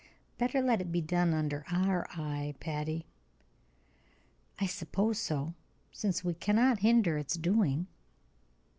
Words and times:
Better 0.39 0.63
let 0.63 0.81
it 0.81 0.91
be 0.91 0.99
done 0.99 1.31
under 1.31 1.63
our 1.71 2.07
eye, 2.13 2.55
Patty." 2.59 3.05
"I 4.57 4.65
suppose 4.65 5.19
so, 5.19 5.53
since 5.91 6.23
we 6.23 6.33
cannot 6.33 6.79
hinder 6.79 7.19
its 7.19 7.35
doing." 7.35 7.85